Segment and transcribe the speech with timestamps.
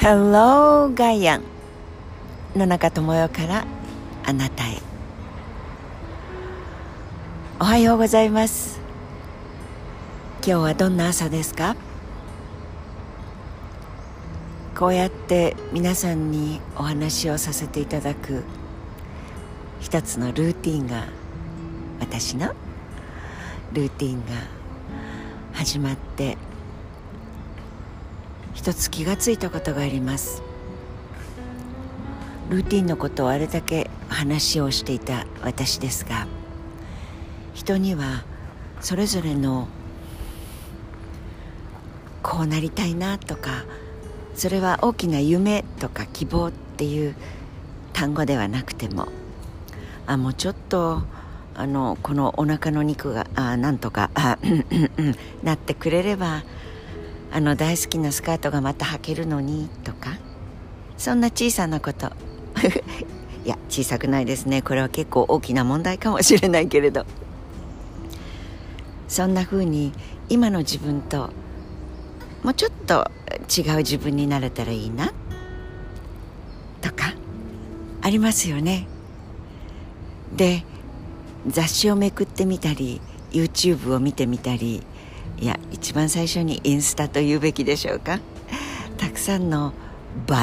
[0.00, 1.42] Hello ガイアン
[2.54, 3.66] 野中智代から
[4.24, 4.78] あなたへ。
[7.58, 8.78] おはようございます。
[10.36, 11.74] 今日はどんな朝ですか？
[14.78, 18.44] こうやって皆さんにお話をさせていただく
[19.80, 21.08] 一つのルーティンが
[21.98, 22.54] 私の
[23.72, 24.26] ルーティンが
[25.54, 26.38] 始まって
[28.58, 30.42] 一つ気がついたことがあります。
[32.50, 36.26] ルーティンのことをあれだけ話をしていた私ですが
[37.54, 38.24] 人には
[38.80, 39.68] それぞれの
[42.22, 43.64] こうなりたいなとか
[44.34, 47.14] それは大きな夢とか希望っていう
[47.92, 49.06] 単語ではなくても
[50.06, 51.02] あもうちょっと
[51.54, 54.10] あのこのお腹の肉があなんとか
[55.44, 56.44] なってくれれば
[57.30, 60.18] あの大好きなスカートがまた履けるのにとか
[60.96, 62.10] そんな小さなこと。
[63.44, 64.62] いや小さくないですね。
[64.62, 67.06] これは結構大きな問題かもしれないけれど。
[69.08, 69.92] そんな風に
[70.28, 71.30] 今の自分と
[72.42, 73.10] もうちょっと
[73.48, 75.12] 違う自分になれたらいいな
[76.82, 77.14] とか
[78.02, 78.86] ありますよね。
[80.36, 80.64] で
[81.46, 84.82] 雑誌をめくってみたり YouTube を見てみたり
[85.40, 88.18] いや一番最初にインスタと言うべきでしょうか。
[88.98, 89.72] たくさんの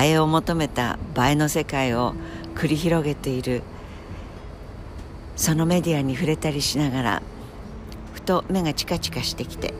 [0.01, 2.15] 映えを求めた映えの世界を
[2.55, 3.63] 繰り広げている。
[5.35, 7.21] そのメディアに触れたりしながら
[8.13, 9.73] ふと目がチカチカしてきて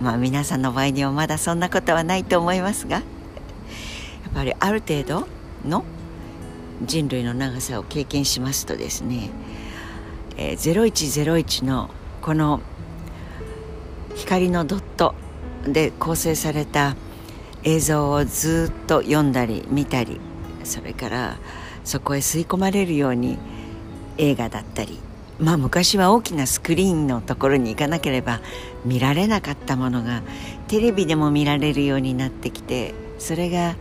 [0.00, 2.96] まあ皆さんの場合にはまだそんなことはないと思いますが
[4.24, 5.28] やっぱりある程度
[5.66, 5.84] の
[6.82, 9.30] 人類の長さを経験しますとですね、
[10.36, 11.90] えー、0101の
[12.22, 12.60] この
[14.20, 15.14] 光のドット
[15.64, 16.94] で構成された
[17.64, 20.20] 映像をずっと読んだり見たり
[20.62, 21.38] それから
[21.84, 23.38] そこへ吸い込まれるように
[24.18, 24.98] 映画だったり
[25.38, 28.40] まあ昔は大きなスクリーンのところに行かなければ
[28.84, 30.22] 見られなかったものが
[30.68, 33.74] テレビでも見られるようになってきてそれが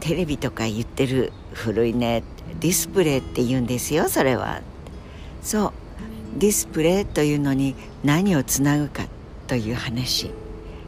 [0.00, 2.24] テレビとか言ってる古いね
[2.58, 4.62] ディスプレイって言うんですよそれは。
[5.42, 5.83] そう。
[6.36, 9.06] ディスプレイというのに何をつなぐか
[9.46, 10.30] という話。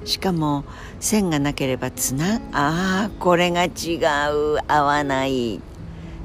[0.05, 0.65] しかも
[1.01, 3.97] 線がなければつなああこれが違
[4.33, 5.61] う合わない。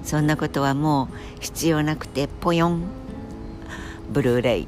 [0.03, 2.83] そんなことはもう必要なくてポヨン
[4.11, 4.67] ブルーレイ。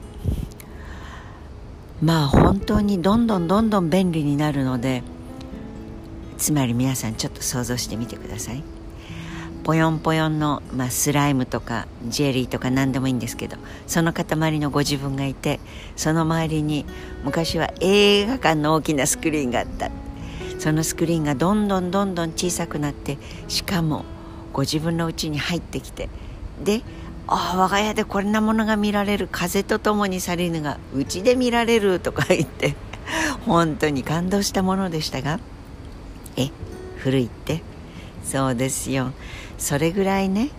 [2.02, 5.04] まあ本当にどんどんどんどん便利になるので
[6.38, 8.73] つまり皆さんちょっと想像してみてください。
[9.64, 13.58] ポヨンポヨンの、まあ、スライムとかジェリーとか何でもいいんですけど
[13.88, 15.60] その塊のご自分がいて
[15.96, 16.86] その周りに
[17.24, 19.90] 昔は映画館の大きなスクリーンがあった。
[20.60, 23.18] そのスクリーンがどんどんどんどん小さくなって
[23.50, 24.06] しかも
[24.54, 26.08] ご自分の家に入ってきて
[26.64, 26.84] で
[27.28, 32.76] ああ我が家でこんなものが見られる風とともに去りぬがうちで見られるとか言って
[33.46, 35.42] 本当に感動したものでしたが
[36.38, 36.50] え
[36.98, 37.62] 古いって？
[38.24, 39.12] そうですよ。
[39.64, 40.50] それぐらいね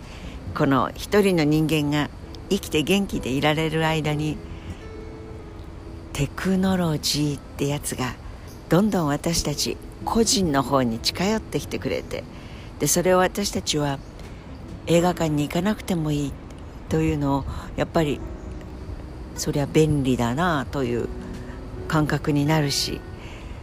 [0.57, 2.09] この一人の人間が
[2.49, 4.39] 生きて元気でいられる間に
[6.15, 8.15] テクノロジーってやつが
[8.71, 9.77] どんどん私たち
[10.07, 12.25] 個人の方に近寄ってきてくれて
[12.79, 13.99] でそれを私たちは
[14.87, 16.33] 映画館に行かなくてもいい
[16.89, 17.45] というのを
[17.77, 18.21] やっぱり
[19.37, 21.11] そりゃ便利だなという
[21.89, 23.03] 感覚になるし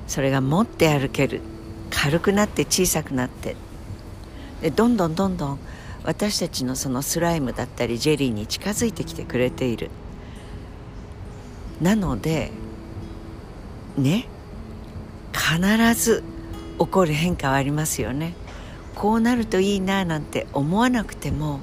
[0.05, 1.41] それが持って歩ける。
[1.89, 3.55] 軽くなって小さくなって
[4.61, 5.59] でどんどんどんどん
[6.03, 9.89] 私たちのそのスライムだったりジェリーに近づいてきてくれている。
[11.81, 12.51] なので
[13.97, 14.27] ね
[15.33, 16.23] 必ず
[16.79, 18.33] 起こる変化はありますよね。
[18.95, 21.59] こうなるといいななんて思わなくても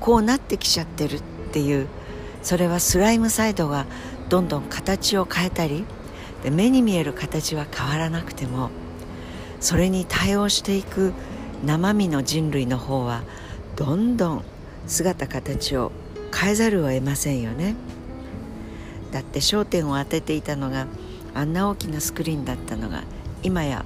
[0.00, 1.88] こうなってきちゃってるっていう
[2.42, 3.86] それはスライムサイドが
[4.28, 5.84] どんどん形を変えたり
[6.42, 8.70] で目に見える形は変わらなくても
[9.58, 11.12] それに対応していく
[11.66, 13.22] 生身の人類の方は
[13.74, 14.44] どんどん
[14.86, 15.90] 姿形を
[16.32, 17.74] 変えざるを得ませんよね。
[19.10, 20.86] だって焦点を当てていたのが
[21.34, 23.02] あんな大きなスクリーンだったのが
[23.42, 23.84] 今や。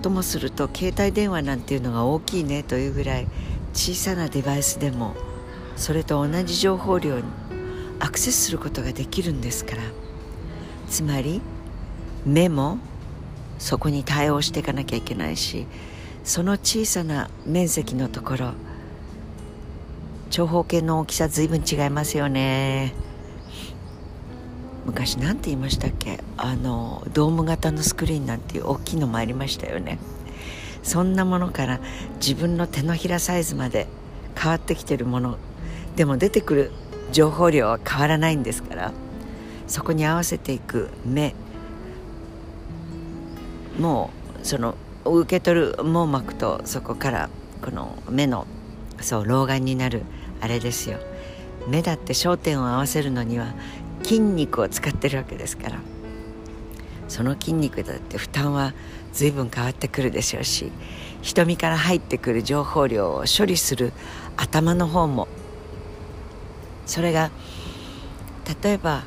[0.00, 3.26] ともすると携帯電話なんていうのが大きいねというぐらい
[3.74, 5.14] 小さなデバイスでも
[5.76, 7.24] それと同じ情報量に
[8.00, 9.82] アクセスすることができるんですから。
[10.88, 11.42] つまり
[12.24, 12.78] 目も
[13.58, 15.66] そこに対応していかなきゃいけないし
[16.24, 18.52] その小さな面積のところ。
[20.30, 22.94] 長方形の大きさずいぶん違いますよね。
[24.86, 26.24] 昔何て言いましたっけ？
[26.38, 29.98] あのドーム型のスクリーンなんていう大きいのもありましたよね。
[30.82, 31.80] そんなものから
[32.16, 33.86] 自分の手のひらサイズまで
[34.34, 35.38] 変わってきてるもの。
[35.94, 36.72] でも出てくる
[37.12, 38.92] 情報量は変わらないんですから。
[39.66, 41.34] そこに合わせていく目。
[43.78, 44.10] も
[44.42, 44.74] うその
[45.12, 47.30] 受け取る網膜とそこから
[47.62, 48.46] この目の
[49.00, 50.02] そう老眼になる
[50.40, 50.98] あれですよ。
[51.68, 53.54] 目だって焦点を合わせるのには
[54.02, 55.78] 筋肉を使ってるわけですから。
[57.08, 58.72] その筋肉だって負担は
[59.12, 60.72] 随分変わってくるでしょうし
[61.22, 63.92] 瞳から入ってくる情報量を処理する
[64.36, 65.28] 頭の方も
[66.86, 67.30] それが
[68.62, 69.04] 例えば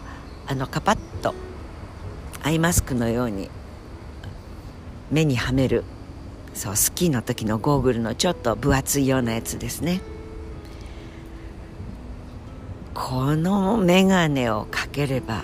[0.47, 1.35] あのカパッと
[2.43, 3.49] アイマスクのように
[5.11, 5.83] 目にはめる。
[6.53, 10.01] そうスキーの時のゴーグルのちょっと分厚いようなやつですね。
[12.93, 15.43] この眼鏡をかければ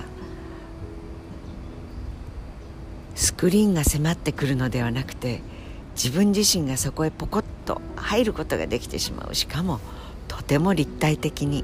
[3.14, 5.42] スクリーンが迫ってくるのではなくて
[5.96, 9.36] 自分自身がそこへポコッと入ることができてしまう。
[9.36, 9.80] しかも
[10.28, 11.64] とても立体的に。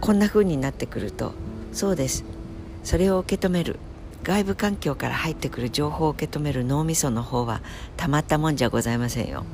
[0.00, 1.32] こんな風になってくると
[1.72, 2.24] そうです。
[2.82, 3.78] それを受け止める。
[4.22, 7.60] 外部環境から入ってくる情報を受け止める脳みその方は
[7.96, 9.44] たまったもんじゃございませんよ、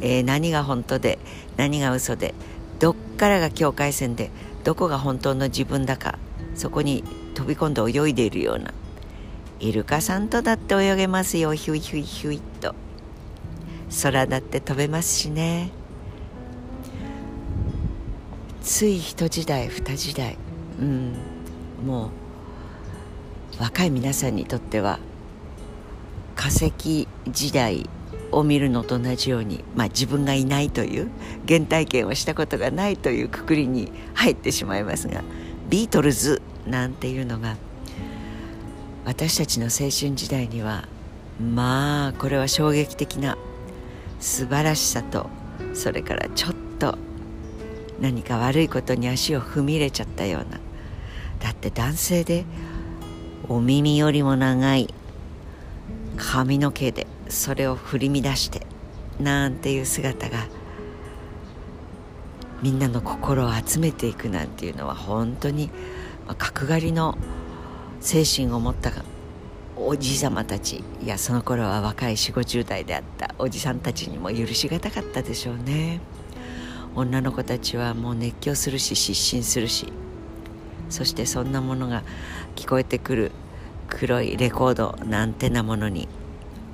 [0.00, 1.18] えー、何が本当で
[1.56, 2.34] 何が嘘で
[2.78, 4.30] どっからが境界線で
[4.62, 6.18] どこが本当の自分だか
[6.54, 7.02] そこに
[7.34, 8.72] 飛び込んで泳いでいるような
[9.60, 11.54] イルカさんとだって泳げますよ。
[11.54, 12.74] ヒュイヒュイヒュイと。
[14.02, 15.70] 空だって飛べますしね。
[18.62, 20.36] つい一時代二時代。
[20.80, 21.14] うん。
[21.86, 22.10] もう
[23.58, 24.98] 若い皆さんにとっては
[26.34, 27.88] 化石時代
[28.32, 31.10] を見るのと同じように、まあ、自分がいないという
[31.46, 35.22] 原体験をしたことがないというくくりに入ってしまいますが
[35.68, 37.56] ビートルズなんていうのが
[39.04, 40.88] 私たちの青春時代には
[41.40, 43.36] まあこれは衝撃的な
[44.20, 45.28] 素晴らしさと
[45.74, 46.96] それからちょっと
[48.00, 50.58] 何か悪いことに足を踏み入れちゃったような
[51.40, 52.44] だって男性で
[53.48, 54.92] お耳よりも長い。
[56.16, 58.66] 髪の毛でそれを振り乱して
[59.20, 60.46] なんていう姿が
[62.62, 65.70] みんなの心を集めていくなんていうのは本当に
[66.38, 67.18] 角刈りの
[68.00, 68.92] 精神を持った
[69.76, 76.00] おじい様たちいやその頃は若い4 5 0代であったおじさんたちにも許しがたかったでしょうね。
[76.96, 79.92] 女の子たちはもう熱狂するし失神するし
[80.88, 82.02] そしてそんなものが
[82.56, 83.32] 聞こえてくる
[83.88, 86.08] 黒いレコードなんてなものに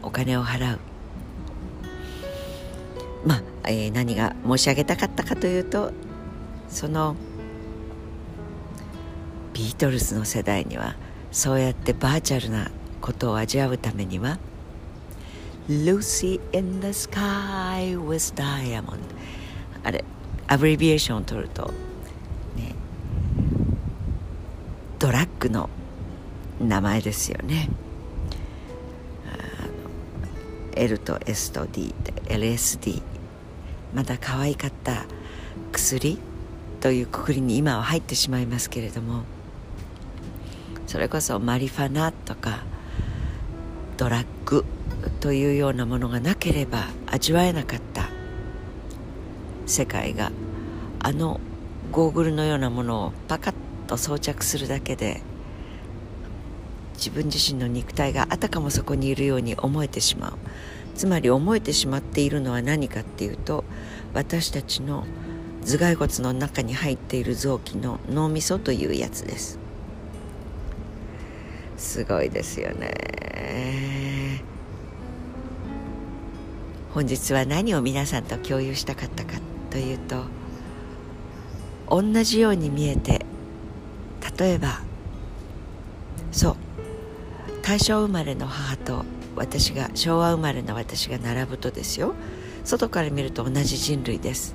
[0.02, 0.78] お金を払う。
[3.24, 5.92] まあ、えー、何が申し上げたかったかというと
[6.68, 7.16] その
[9.52, 10.96] ビートルズの世代には
[11.30, 12.70] そうやってバーチャルな
[13.00, 14.38] ことを味わうためには
[15.68, 18.98] Lucy in the sky with diamond
[19.84, 20.04] あれ
[20.46, 21.72] アブリビエーションを取ると
[22.56, 22.74] ね
[25.00, 25.70] ドラッグの
[26.60, 27.70] 名前ですよね。
[30.76, 33.02] L と S と D で LSD
[33.94, 35.06] まだ可愛かった
[35.72, 36.18] 薬
[36.80, 39.24] というくくりに今は入ってしまいますけれども。
[40.86, 42.64] それこそマリファナとか
[43.96, 44.64] ドラッグ
[45.20, 48.08] というようなものがなければ味わえなかった。
[49.66, 50.30] 世界が
[50.98, 51.40] あの
[51.90, 53.54] ゴーグルのようなものをパカッ
[53.90, 55.20] と装着するだけで
[56.94, 60.32] 自分自身の肉体があたかもそこにいるように思えてしまう。
[60.94, 63.64] つまり思えてしまっているのは何かっていうと
[64.12, 65.06] 私たちの
[65.64, 69.58] 頭蓋骨の中に入っている臓器の脳みそというやつです。
[71.76, 74.44] すごいですよね。
[76.92, 80.24] 本日は何を皆さんと共有したかったかというと
[81.88, 83.24] 同じように見えて
[84.40, 84.80] 例えば
[86.32, 86.56] そう
[87.62, 89.04] 大正生まれの母と
[89.36, 92.14] 私が昭和生まれの私が並ぶとですよ。
[92.64, 94.54] 外から見ると同じ人類です。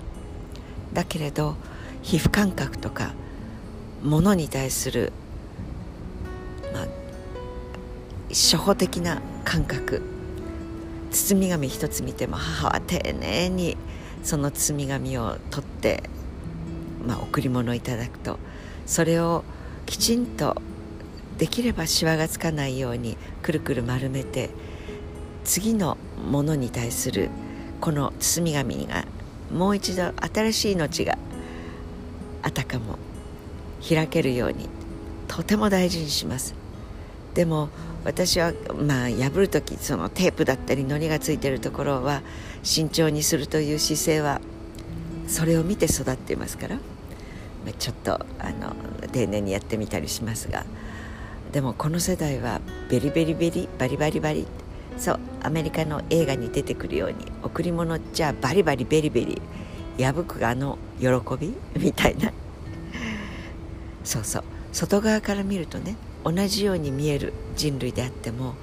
[0.92, 1.56] だけれど
[2.02, 3.14] 皮膚感覚とか
[4.04, 5.14] 物に対する、
[6.74, 6.88] まあ、
[8.30, 10.02] 初歩的な感覚。
[11.12, 13.78] 包み紙一つ見ても母は丁寧に
[14.24, 16.04] その包み紙を取って、
[17.08, 18.40] まあ、贈り物をいただくと。
[18.86, 19.44] それを
[19.86, 20.56] きちんと
[21.38, 24.50] できればしわがつかないようにくるくる丸めて
[25.44, 25.98] 次の
[26.32, 27.30] ものに対する
[27.82, 29.06] この包み紙が
[29.54, 31.18] もう一度新しい命が
[32.42, 32.98] あたかも
[33.88, 34.70] 開けるように
[35.28, 36.56] とても大事にします。
[37.34, 37.70] でも
[38.06, 38.54] 私は
[38.88, 42.22] まあ破る時そのテープだったり糊がついてるところは
[42.64, 44.42] 慎重にするという姿勢は
[45.28, 46.80] それを見て育っていますから。
[47.74, 48.76] ちょっとあの
[49.12, 50.66] 丁寧にやってみたりしますが
[51.52, 54.48] でもこの世代はベリベリベリバリバリバリ
[54.98, 59.42] そうアメリカの映画に出てくるように贈り物じゃバリバリベリベリ
[60.04, 61.08] 破くあの喜
[61.40, 61.54] び？
[61.80, 62.32] みたいな。
[64.04, 64.44] そうそう。
[64.76, 65.96] 外側から見るとね
[66.26, 68.56] 同じように見える人類であっても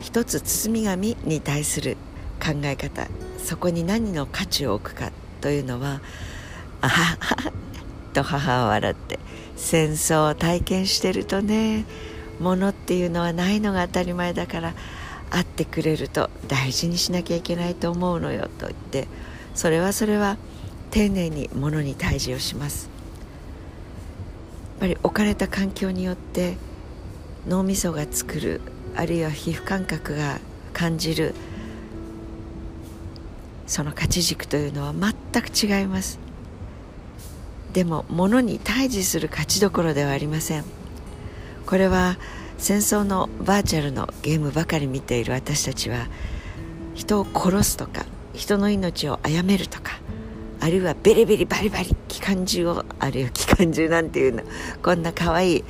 [0.00, 1.98] 一つ包み紙に対する
[2.42, 5.12] 考え方そこに何の価値を置くか
[5.42, 6.00] というのは
[6.80, 7.52] あはは
[8.14, 9.18] と母は笑って
[9.56, 11.84] 戦争を体験してるとね
[12.40, 14.74] 物っていうのはないのが当たり前だから
[15.30, 19.08] 会ってくれると大事にしなきゃいけないと思うのよと言って
[19.54, 20.36] それはそれは
[20.90, 22.88] 丁寧に物に対峙をします。
[24.74, 26.56] やっぱり置かれた環境によって
[27.48, 28.60] 脳みそが作る
[28.96, 30.40] あるいは皮膚感覚が
[30.72, 31.34] 感じる
[33.66, 36.23] その価値軸というのは全く違います。
[37.74, 40.64] でも物に対峙する価値どころではありません。
[41.66, 42.16] これは
[42.56, 46.06] 戦争のバーチャルのゲームばかり見ている私たちは
[46.94, 49.98] 人を殺すとか人の命を殺めるとか
[50.60, 54.42] あるいはベリベリバリバリ機関銃をあるいは機関銃なんていうの
[54.82, 55.64] こんな可愛い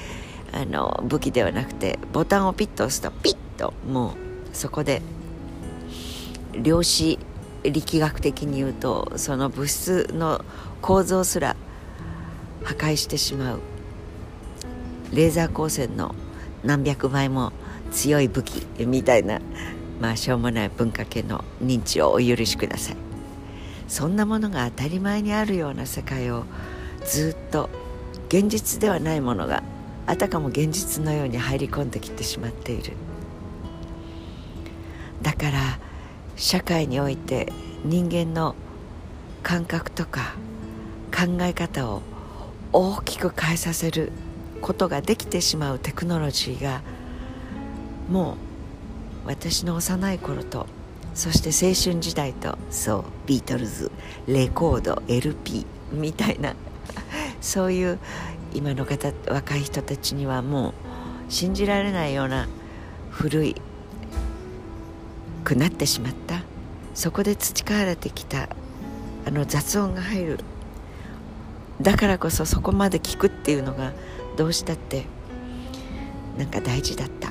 [0.52, 4.14] あの武器ではなくてボタンをピッと押すとピッともう
[4.52, 5.00] そこで
[6.52, 7.18] 量子
[7.64, 10.44] 力学的に言うとその物質の
[10.82, 11.56] 構造すら
[12.64, 13.60] 破壊してしまう。
[15.12, 16.14] レーザー光線の
[16.64, 17.52] 何百倍も
[17.92, 19.40] 強い武器みたいな
[20.00, 22.96] まあしょうもない文化系の認知をお許しください。
[23.86, 26.44] そんなものが当たり前にあるような世界を
[27.04, 27.68] ずっと
[28.28, 29.62] 現実ではないものが
[30.06, 32.94] あたかも現実のように入り込んできてしまっている。
[35.22, 35.78] だから
[36.36, 37.52] 社会において
[37.84, 38.56] 人間の
[39.42, 40.34] 感覚とか
[41.14, 42.02] 考え方を
[42.76, 44.10] 大きく変えさせる
[44.60, 46.82] ことができてしまうテクノロジーが
[48.10, 48.32] も
[49.24, 50.66] う私の幼い頃と
[51.14, 53.92] そして青春時代とそうビートルズ
[54.26, 56.56] レコード LP みたいな
[57.40, 58.00] そういう
[58.52, 60.72] 今の方若い人たちにはもう
[61.28, 62.48] 信じられないような
[63.10, 63.54] 古い
[65.44, 66.42] くなってしまった
[66.92, 68.48] そこで培われてきた
[69.26, 70.40] あの雑音が入る
[71.84, 73.92] だからこそそこまで聞くっていうのが
[74.36, 75.04] どうしたって
[76.36, 77.30] なんか大事だった。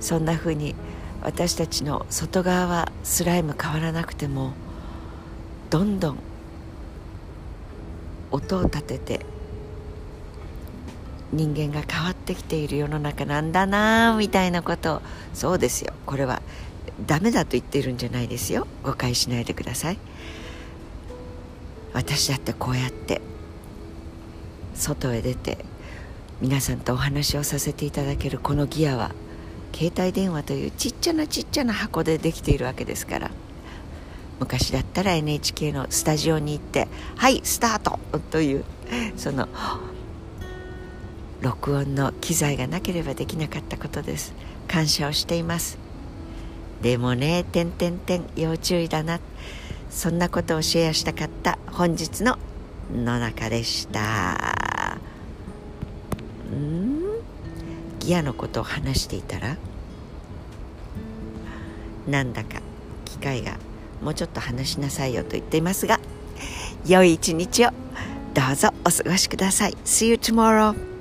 [0.00, 0.74] そんな風に
[1.22, 4.52] 私たちの外側はスライム変わらなくても
[5.70, 6.18] どんどん
[8.32, 9.26] 音を立てて
[11.32, 15.02] 人間が変わってきている世の中なんだなみたいなこと
[15.34, 15.92] そうですよ。
[16.06, 16.42] これは
[17.06, 18.66] ダメだと言っているんじゃないですよ。
[18.82, 19.98] 誤解しないでください。
[21.92, 23.20] 私だってこうやって
[24.74, 25.58] 外へ出て
[26.40, 29.12] 皆さんとお話をさせていただけるこのギアは
[29.74, 33.30] 携帯電話というちっちゃなちっちゃな箱でできているわけですから
[34.40, 37.98] 昔だったら NHK のスタジオに行って「はいスタート!」
[38.32, 38.64] という
[39.16, 39.48] その
[41.40, 44.32] 録音の機材がなければできなかったことです。
[44.68, 45.76] 感謝をしています。
[46.80, 49.20] でもね「てんてんてん」要注意だな。
[49.92, 52.36] そんなことをシェアしたかった本日の
[52.92, 54.98] 野中でした。
[56.52, 57.02] うん？
[58.00, 59.56] ギアのことを話していたら？
[62.08, 62.60] なんだか
[63.04, 63.58] 機会が
[64.02, 66.00] もうちょっと話しなさいよと言っていますが
[66.84, 67.70] 良い一日を。
[68.34, 69.72] どうぞお過ごしください。
[69.84, 70.91] See you tomorrow